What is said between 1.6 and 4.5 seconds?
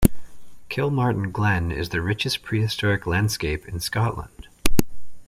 is the richest prehistoric landscape in Scotland.